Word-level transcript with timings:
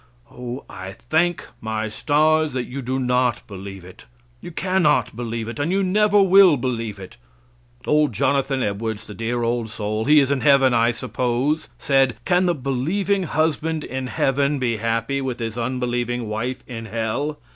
O! 0.31 0.65
I 0.67 0.93
thank 0.93 1.45
my 1.61 1.87
stars 1.87 2.53
that 2.53 2.63
you 2.65 2.81
do 2.81 2.97
not 2.97 3.45
believe 3.45 3.85
it. 3.85 4.05
You 4.41 4.49
cannot 4.51 5.15
believe 5.15 5.47
it, 5.47 5.59
and 5.59 5.71
you 5.71 5.83
never 5.83 6.19
will 6.23 6.57
believe 6.57 6.97
it. 6.97 7.17
Old 7.85 8.11
Jonathan 8.11 8.63
Edwards, 8.63 9.05
the 9.05 9.13
dear 9.13 9.43
old 9.43 9.69
soul, 9.69 10.05
he 10.05 10.19
is 10.19 10.31
in 10.31 10.41
heaven 10.41 10.73
I 10.73 10.89
suppose, 10.89 11.69
said: 11.77 12.15
"Can 12.25 12.47
the 12.47 12.55
believing 12.55 13.25
husband 13.29 13.83
in 13.83 14.07
heaven 14.07 14.57
be 14.57 14.77
happy 14.77 15.21
with 15.21 15.37
his 15.37 15.55
unbelieving 15.55 16.27
wife 16.27 16.63
in 16.67 16.87
hell? 16.87 17.37